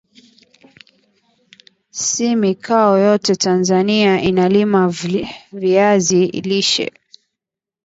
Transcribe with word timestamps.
Si 1.91 2.35
mikoa 2.35 2.99
yote 2.99 3.35
Tanzania 3.35 4.21
inalima 4.21 4.93
VIazi 5.53 6.27
lishe 6.27 6.93